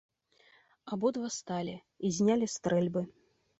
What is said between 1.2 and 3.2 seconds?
сталі і знялі стрэльбы.